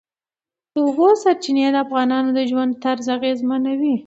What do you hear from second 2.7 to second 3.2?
طرز